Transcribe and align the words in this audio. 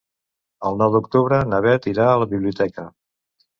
El 0.69 0.79
nou 0.79 0.95
d'octubre 0.95 1.43
na 1.51 1.61
Beth 1.67 1.87
irà 1.93 2.09
a 2.15 2.19
la 2.25 2.31
biblioteca. 2.35 2.89